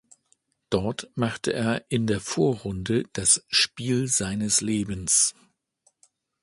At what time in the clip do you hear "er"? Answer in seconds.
1.53-1.85